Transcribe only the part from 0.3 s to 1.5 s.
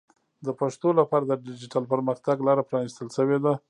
د پښتو لپاره د